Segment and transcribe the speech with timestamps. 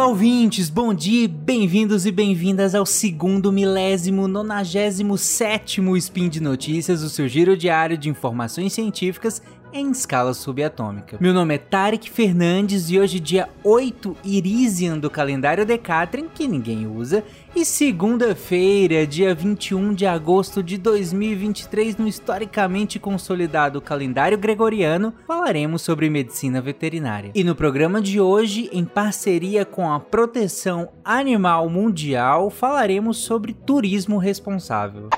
[0.00, 7.02] Olá, ouvintes, bom dia, bem-vindos e bem-vindas ao segundo milésimo nonagésimo sétimo Spin de Notícias,
[7.02, 9.42] o seu giro diário de informações científicas
[9.72, 11.16] em escala subatômica.
[11.20, 16.86] Meu nome é Tarek Fernandes e hoje dia 8 Irisian do calendário Decatrin, que ninguém
[16.86, 25.82] usa, e segunda-feira, dia 21 de agosto de 2023, no historicamente consolidado calendário gregoriano, falaremos
[25.82, 27.32] sobre medicina veterinária.
[27.34, 34.18] E no programa de hoje, em parceria com a Proteção Animal Mundial, falaremos sobre turismo
[34.18, 35.08] responsável.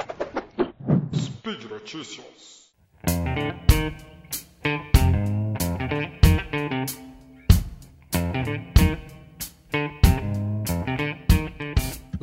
[1.15, 2.73] Speed Notícias.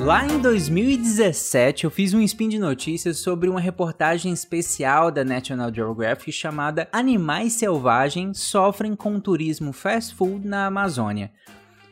[0.09, 5.71] Lá em 2017, eu fiz um spin de notícias sobre uma reportagem especial da National
[5.71, 11.31] Geographic chamada Animais Selvagens Sofrem com Turismo Fast Food na Amazônia.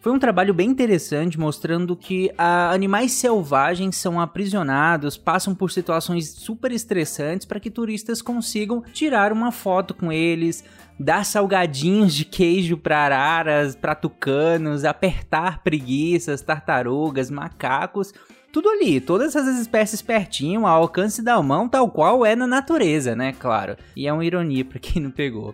[0.07, 6.29] Foi um trabalho bem interessante mostrando que ah, animais selvagens são aprisionados, passam por situações
[6.29, 10.63] super estressantes para que turistas consigam tirar uma foto com eles,
[10.97, 18.13] dar salgadinhos de queijo para araras, para tucanos, apertar preguiças, tartarugas, macacos,
[18.49, 23.13] tudo ali, todas essas espécies pertinho, ao alcance da mão, tal qual é na natureza,
[23.13, 23.33] né?
[23.37, 23.75] Claro.
[23.93, 25.53] E é uma ironia para quem não pegou.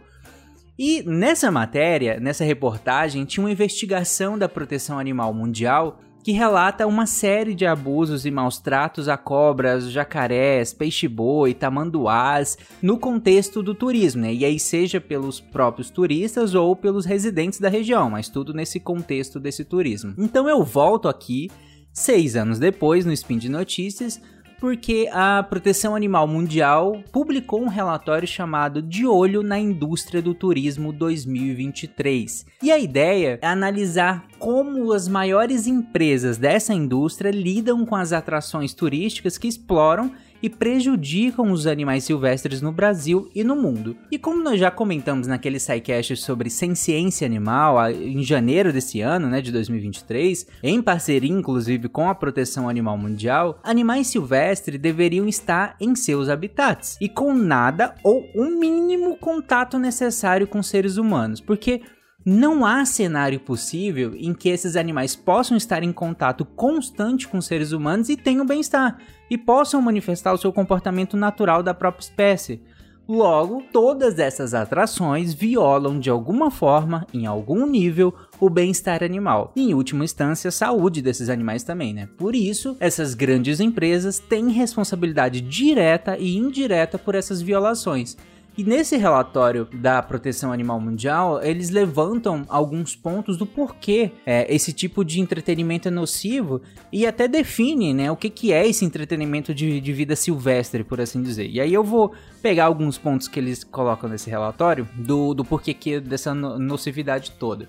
[0.77, 7.05] E nessa matéria, nessa reportagem, tinha uma investigação da Proteção Animal Mundial que relata uma
[7.05, 14.21] série de abusos e maus tratos a cobras, jacarés, peixe-boi, tamanduás, no contexto do turismo,
[14.21, 14.33] né?
[14.33, 19.38] E aí seja pelos próprios turistas ou pelos residentes da região, mas tudo nesse contexto
[19.38, 20.16] desse turismo.
[20.17, 21.51] Então eu volto aqui,
[21.91, 24.21] seis anos depois, no Spin de Notícias,
[24.64, 30.94] porque a Proteção Animal Mundial publicou um relatório chamado De Olho na Indústria do Turismo
[30.94, 32.46] 2023.
[32.62, 38.74] E a ideia é analisar como as maiores empresas dessa indústria lidam com as atrações
[38.74, 40.13] turísticas que exploram
[40.44, 43.96] e prejudicam os animais silvestres no Brasil e no mundo.
[44.12, 49.42] E como nós já comentamos naquele SciCast sobre ciência animal em janeiro desse ano, né,
[49.42, 55.96] de 2023, em parceria inclusive com a Proteção Animal Mundial, animais silvestres deveriam estar em
[55.96, 61.81] seus habitats e com nada ou um mínimo contato necessário com seres humanos, porque
[62.25, 67.72] não há cenário possível em que esses animais possam estar em contato constante com seres
[67.72, 68.97] humanos e tenham bem-estar,
[69.29, 72.62] e possam manifestar o seu comportamento natural da própria espécie.
[73.06, 79.51] Logo, todas essas atrações violam de alguma forma, em algum nível, o bem-estar animal.
[79.57, 82.07] E, em última instância, a saúde desses animais também, né?
[82.17, 88.16] Por isso, essas grandes empresas têm responsabilidade direta e indireta por essas violações.
[88.56, 94.72] E nesse relatório da Proteção Animal Mundial, eles levantam alguns pontos do porquê é, esse
[94.72, 96.62] tipo de entretenimento é nocivo
[96.92, 101.02] e até define né, o que, que é esse entretenimento de, de vida silvestre, por
[101.02, 101.50] assim dizer.
[101.50, 102.13] E aí eu vou
[102.44, 107.68] pegar alguns pontos que eles colocam nesse relatório do, do porquê que dessa nocividade toda.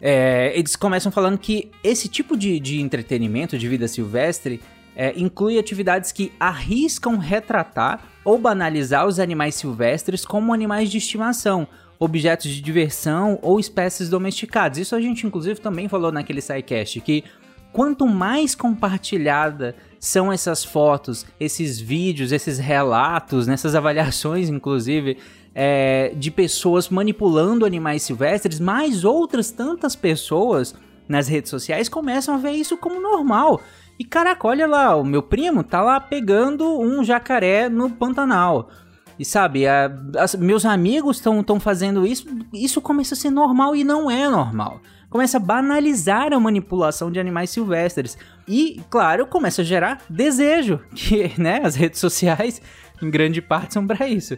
[0.00, 4.60] É, eles começam falando que esse tipo de, de entretenimento de vida silvestre
[4.94, 11.66] é, inclui atividades que arriscam retratar ou banalizar os animais silvestres como animais de estimação,
[11.98, 14.78] objetos de diversão ou espécies domesticadas.
[14.78, 17.24] Isso a gente inclusive também falou naquele SciCast, que
[17.72, 25.18] quanto mais compartilhada são essas fotos, esses vídeos, esses relatos, nessas avaliações inclusive,
[25.54, 30.74] é, de pessoas manipulando animais silvestres, mais outras tantas pessoas
[31.08, 33.60] nas redes sociais começam a ver isso como normal.
[34.00, 38.70] E caraca, olha lá, o meu primo tá lá pegando um jacaré no Pantanal.
[39.18, 43.84] E sabe, a, as, meus amigos estão fazendo isso, isso começa a ser normal e
[43.84, 44.80] não é normal.
[45.10, 48.16] Começa a banalizar a manipulação de animais silvestres.
[48.48, 52.62] E, claro, começa a gerar desejo, que né, as redes sociais,
[53.02, 54.34] em grande parte, são para isso.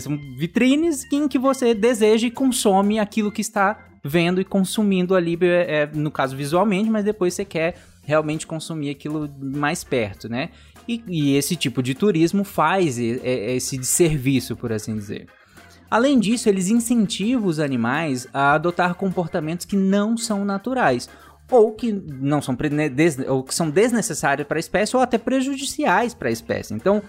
[0.00, 5.38] São vitrines em que você deseja e consome aquilo que está vendo e consumindo ali,
[5.40, 10.50] é, é no caso visualmente, mas depois você quer realmente consumir aquilo mais perto, né?
[10.86, 15.26] E, e esse tipo de turismo faz esse serviço, por assim dizer.
[15.90, 21.08] Além disso, eles incentivam os animais a adotar comportamentos que não são naturais,
[21.50, 22.56] ou que não são
[23.28, 26.74] ou que são desnecessários para a espécie ou até prejudiciais para a espécie.
[26.74, 27.02] Então,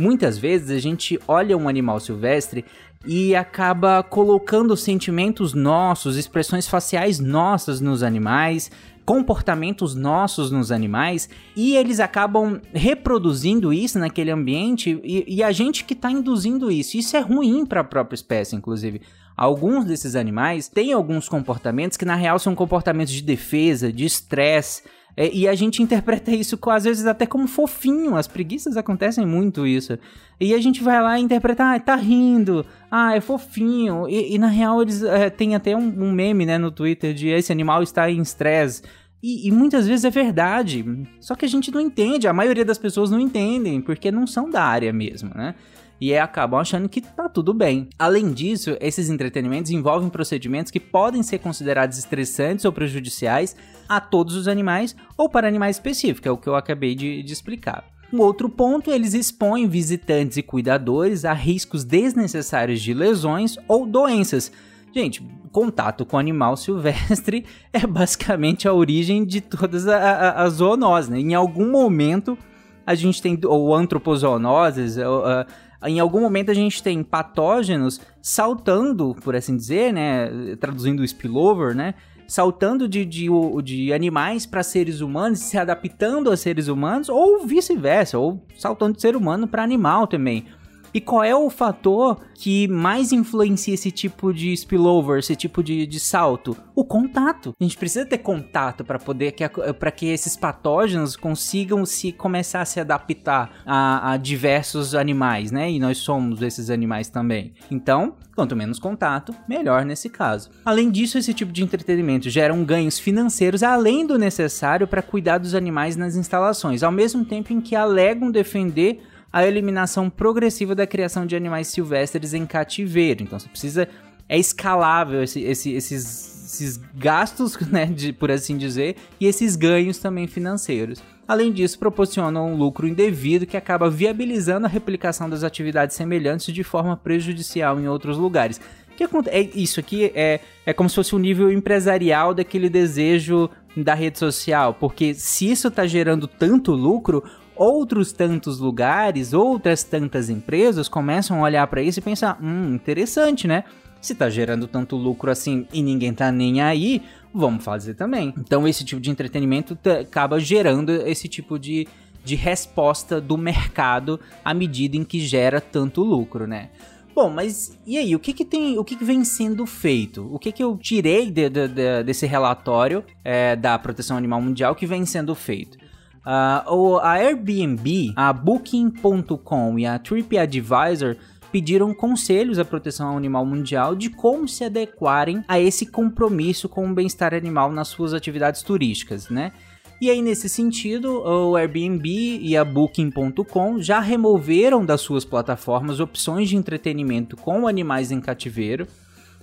[0.00, 2.64] muitas vezes a gente olha um animal silvestre
[3.06, 8.70] e acaba colocando sentimentos nossos, expressões faciais nossas nos animais,
[9.04, 15.84] comportamentos nossos nos animais e eles acabam reproduzindo isso naquele ambiente e, e a gente
[15.84, 16.96] que está induzindo isso.
[16.96, 19.00] Isso é ruim para a própria espécie, inclusive.
[19.36, 24.82] alguns desses animais têm alguns comportamentos que na real são comportamentos de defesa, de estresse,
[25.16, 28.16] é, e a gente interpreta isso às vezes até como fofinho.
[28.16, 29.98] As preguiças acontecem muito isso.
[30.40, 34.08] E a gente vai lá e interpreta, ah, tá rindo, ah, é fofinho.
[34.08, 37.28] E, e na real eles é, tem até um, um, meme, né, no Twitter de
[37.28, 38.82] esse animal está em estresse.
[39.22, 40.84] E, e, muitas vezes é verdade.
[41.20, 44.48] Só que a gente não entende, a maioria das pessoas não entendem, porque não são
[44.48, 45.54] da área mesmo, né?
[46.00, 47.88] E acabam achando que tá tudo bem.
[47.98, 53.54] Além disso, esses entretenimentos envolvem procedimentos que podem ser considerados estressantes ou prejudiciais
[53.88, 57.32] a todos os animais ou para animais específicos, é o que eu acabei de, de
[57.32, 57.84] explicar.
[58.12, 64.50] Um outro ponto, eles expõem visitantes e cuidadores a riscos desnecessários de lesões ou doenças.
[64.92, 71.20] Gente, contato com animal silvestre é basicamente a origem de todas as zoonoses, né?
[71.20, 72.36] Em algum momento
[72.84, 75.46] a gente tem ou antropozoonoses, ou, uh,
[75.84, 81.74] em algum momento a gente tem patógenos saltando, por assim dizer, né, traduzindo o spillover,
[81.74, 81.94] né,
[82.26, 83.28] saltando de, de,
[83.64, 89.02] de animais para seres humanos, se adaptando a seres humanos, ou vice-versa, ou saltando de
[89.02, 90.46] ser humano para animal também.
[90.92, 95.86] E qual é o fator que mais influencia esse tipo de spillover, esse tipo de,
[95.86, 96.56] de salto?
[96.74, 97.54] O contato.
[97.60, 99.44] A gente precisa ter contato para poder que
[99.90, 105.70] que esses patógenos consigam se começar a se adaptar a, a diversos animais, né?
[105.70, 107.52] E nós somos esses animais também.
[107.70, 110.50] Então, quanto menos contato, melhor nesse caso.
[110.64, 115.54] Além disso, esse tipo de entretenimento gera ganhos financeiros além do necessário para cuidar dos
[115.54, 119.02] animais nas instalações, ao mesmo tempo em que alegam defender
[119.32, 123.22] a eliminação progressiva da criação de animais silvestres em cativeiro.
[123.22, 123.88] Então você precisa.
[124.28, 129.98] É escalável esse, esse, esses, esses gastos, né, de, por assim dizer, e esses ganhos
[129.98, 131.02] também financeiros.
[131.26, 136.62] Além disso, proporcionam um lucro indevido que acaba viabilizando a replicação das atividades semelhantes de
[136.62, 138.60] forma prejudicial em outros lugares.
[138.96, 143.48] Que é isso aqui é, é como se fosse o um nível empresarial daquele desejo
[143.76, 147.22] da rede social, porque se isso está gerando tanto lucro,
[147.60, 153.46] outros tantos lugares, outras tantas empresas começam a olhar para isso e pensar: hum, interessante,
[153.46, 153.64] né?
[154.00, 157.02] Se tá gerando tanto lucro assim e ninguém tá nem aí,
[157.34, 158.32] vamos fazer também.
[158.38, 161.86] Então, esse tipo de entretenimento acaba gerando esse tipo de,
[162.24, 166.70] de resposta do mercado à medida em que gera tanto lucro, né?
[167.14, 168.16] Bom, mas e aí?
[168.16, 168.78] O que que tem?
[168.78, 170.26] O que, que vem sendo feito?
[170.32, 174.74] O que que eu tirei de, de, de, desse relatório é, da Proteção Animal Mundial
[174.74, 175.76] que vem sendo feito?
[176.26, 181.16] Uh, a Airbnb, a Booking.com e a TripAdvisor
[181.50, 186.94] pediram conselhos à proteção animal mundial de como se adequarem a esse compromisso com o
[186.94, 189.52] bem-estar animal nas suas atividades turísticas, né?
[190.00, 192.08] E aí, nesse sentido, o Airbnb
[192.40, 198.86] e a Booking.com já removeram das suas plataformas opções de entretenimento com animais em cativeiro.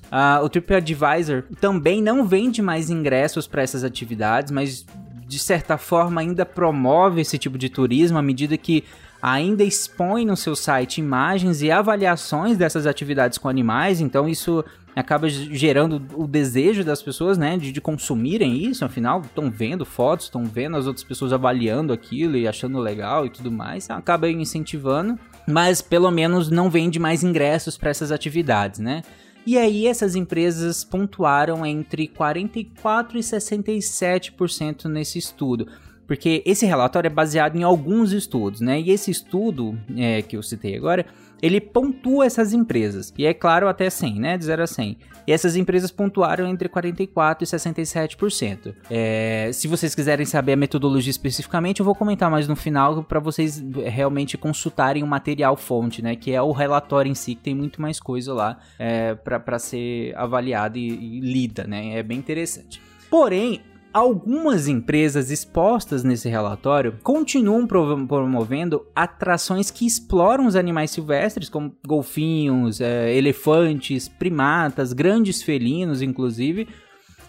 [0.06, 4.84] Uh, o TripAdvisor também não vende mais ingressos para essas atividades, mas
[5.28, 8.84] de certa forma ainda promove esse tipo de turismo à medida que
[9.22, 14.64] ainda expõe no seu site imagens e avaliações dessas atividades com animais, então isso
[14.96, 20.26] acaba gerando o desejo das pessoas, né, de, de consumirem isso, afinal estão vendo fotos,
[20.26, 25.18] estão vendo as outras pessoas avaliando aquilo e achando legal e tudo mais, acaba incentivando,
[25.48, 29.04] mas pelo menos não vende mais ingressos para essas atividades, né?
[29.48, 35.70] E aí essas empresas pontuaram entre 44 e 67% nesse estudo.
[36.06, 38.82] Porque esse relatório é baseado em alguns estudos, né?
[38.82, 41.06] E esse estudo é, que eu citei agora,
[41.42, 43.14] ele pontua essas empresas.
[43.18, 44.38] E é claro, até 100, né?
[44.38, 44.98] De 0 a 100.
[45.28, 48.74] E essas empresas pontuaram entre 44% e 67%.
[48.90, 53.20] É, se vocês quiserem saber a metodologia especificamente, eu vou comentar mais no final para
[53.20, 56.16] vocês realmente consultarem o material fonte, né?
[56.16, 60.16] Que é o relatório em si, que tem muito mais coisa lá é, para ser
[60.16, 61.98] avaliada e, e lida, né?
[61.98, 62.82] É bem interessante.
[63.10, 63.62] Porém,
[63.98, 72.80] Algumas empresas expostas nesse relatório continuam promovendo atrações que exploram os animais silvestres, como golfinhos,
[72.80, 76.68] é, elefantes, primatas, grandes felinos, inclusive,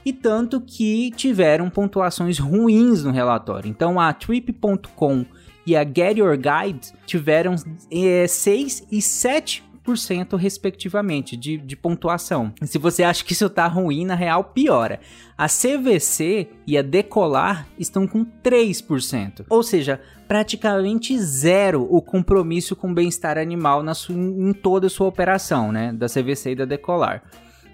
[0.05, 3.71] e tanto que tiveram pontuações ruins no relatório.
[3.71, 5.25] Então a Trip.com
[5.67, 7.57] e a Get Your Guide tiveram
[7.91, 12.53] é, 6 e 7 3%, respectivamente, de, de pontuação.
[12.63, 15.01] Se você acha que isso tá ruim, na real, piora.
[15.37, 19.47] A CVC e a Decolar estão com 3%.
[19.49, 24.91] Ou seja, praticamente zero o compromisso com o bem-estar animal na sua, em toda a
[24.91, 25.93] sua operação, né?
[25.93, 27.23] Da CVC e da Decolar.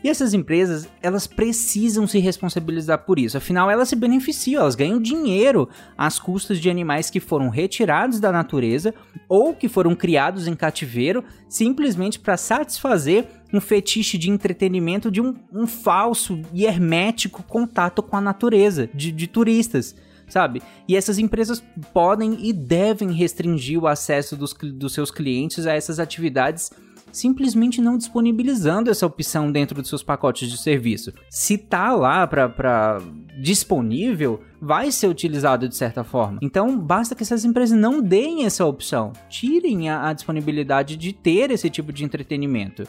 [0.04, 3.38] E essas empresas, elas precisam se responsabilizar por isso.
[3.38, 8.30] Afinal, elas se beneficiam, elas ganham dinheiro às custas de animais que foram retirados da
[8.30, 8.94] natureza
[9.26, 15.34] ou que foram criados em cativeiro simplesmente para satisfazer um fetiche de entretenimento de um,
[15.50, 19.96] um, falso e hermético contato com a natureza de, de turistas
[20.28, 20.62] sabe?
[20.88, 25.98] E essas empresas podem e devem restringir o acesso dos, dos seus clientes a essas
[26.00, 26.70] atividades
[27.14, 31.12] simplesmente não disponibilizando essa opção dentro dos seus pacotes de serviço.
[31.30, 32.98] Se tá lá para
[33.40, 36.38] disponível, vai ser utilizado de certa forma.
[36.42, 41.50] Então, basta que essas empresas não deem essa opção, tirem a, a disponibilidade de ter
[41.50, 42.84] esse tipo de entretenimento.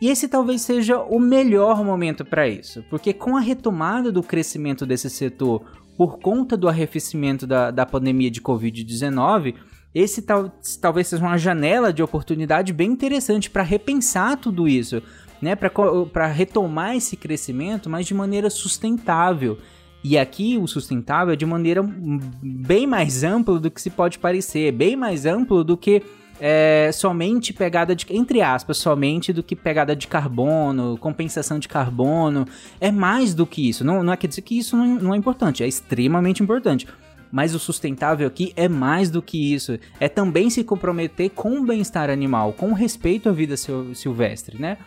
[0.00, 4.84] E esse talvez seja o melhor momento para isso, porque com a retomada do crescimento
[4.84, 5.64] desse setor
[5.96, 9.54] por conta do arrefecimento da, da pandemia de Covid-19,
[9.96, 15.02] esse tal, talvez seja uma janela de oportunidade bem interessante para repensar tudo isso,
[15.40, 15.56] né?
[15.56, 19.56] para retomar esse crescimento, mas de maneira sustentável.
[20.04, 24.70] E aqui o sustentável é de maneira bem mais ampla do que se pode parecer,
[24.70, 26.02] bem mais amplo do que
[26.38, 32.46] é, somente pegada de, entre aspas, somente do que pegada de carbono, compensação de carbono.
[32.78, 33.82] É mais do que isso.
[33.82, 36.86] Não, não é quer dizer que isso não, não é importante, é extremamente importante.
[37.30, 39.78] Mas o sustentável aqui é mais do que isso.
[40.00, 44.78] É também se comprometer com o bem-estar animal, com respeito à vida silvestre, né?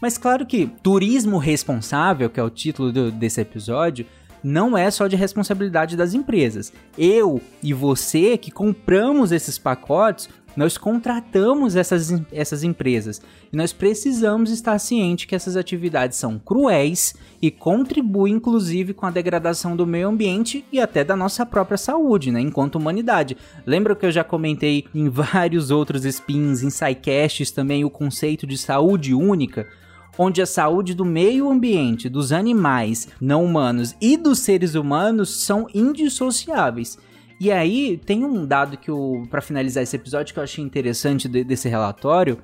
[0.00, 4.06] Mas claro que turismo responsável, que é o título do, desse episódio,
[4.42, 6.72] não é só de responsabilidade das empresas.
[6.98, 13.20] Eu e você que compramos esses pacotes nós contratamos essas, essas empresas
[13.52, 19.10] e nós precisamos estar ciente que essas atividades são cruéis e contribuem inclusive com a
[19.10, 23.36] degradação do meio ambiente e até da nossa própria saúde, né, enquanto humanidade.
[23.66, 28.58] Lembra que eu já comentei em vários outros spins, em sidecasts também o conceito de
[28.58, 29.66] saúde única?
[30.18, 35.66] onde a saúde do meio ambiente, dos animais não humanos e dos seres humanos são
[35.74, 36.98] indissociáveis.
[37.40, 41.28] E aí tem um dado que eu para finalizar esse episódio que eu achei interessante
[41.28, 42.38] de, desse relatório,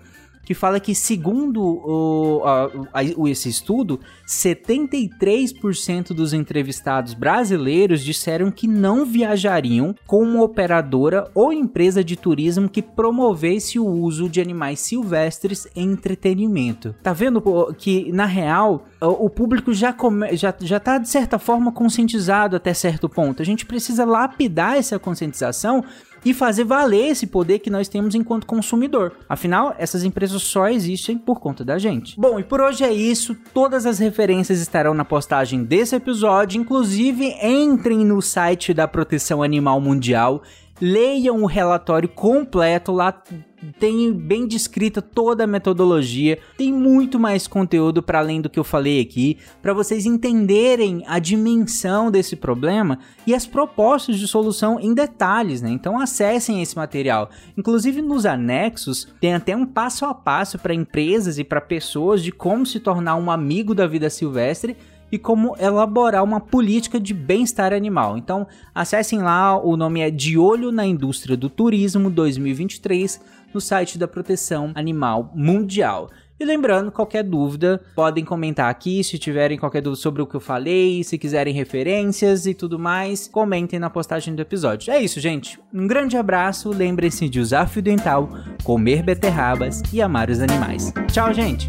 [0.45, 8.67] que fala que, segundo o, a, a, esse estudo, 73% dos entrevistados brasileiros disseram que
[8.67, 14.81] não viajariam com uma operadora ou empresa de turismo que promovesse o uso de animais
[14.81, 16.95] silvestres em entretenimento.
[17.03, 17.43] Tá vendo
[17.77, 22.73] que, na real, o público já, come, já, já tá, de certa forma, conscientizado até
[22.73, 23.43] certo ponto.
[23.43, 25.85] A gente precisa lapidar essa conscientização
[26.25, 29.13] e fazer valer esse poder que nós temos enquanto consumidor.
[29.29, 32.19] Afinal, essas empresas só existem por conta da gente.
[32.19, 33.37] Bom, e por hoje é isso.
[33.55, 36.61] Todas as referências estarão na postagem desse episódio.
[36.61, 40.43] Inclusive, entrem no site da Proteção Animal Mundial
[40.81, 43.13] leiam o relatório completo lá
[43.79, 48.65] tem bem descrita toda a metodologia, tem muito mais conteúdo para além do que eu
[48.65, 54.95] falei aqui, para vocês entenderem a dimensão desse problema e as propostas de solução em
[54.95, 55.71] detalhes, né?
[55.71, 57.31] Então acessem esse material.
[57.57, 62.33] Inclusive nos anexos tem até um passo a passo para empresas e para pessoas de
[62.33, 64.77] como se tornar um amigo da vida silvestre
[65.13, 68.17] e como elaborar uma política de bem-estar animal.
[68.17, 73.21] Então, acessem lá, o nome é De Olho na Indústria do Turismo 2023
[73.53, 76.11] no site da Proteção Animal Mundial.
[76.41, 79.05] E lembrando, qualquer dúvida, podem comentar aqui.
[79.05, 83.29] Se tiverem qualquer dúvida sobre o que eu falei, se quiserem referências e tudo mais,
[83.29, 84.91] comentem na postagem do episódio.
[84.91, 85.61] É isso, gente.
[85.73, 86.71] Um grande abraço.
[86.71, 88.31] Lembrem-se de usar fio dental,
[88.65, 90.91] comer beterrabas e amar os animais.
[91.13, 91.69] Tchau, gente!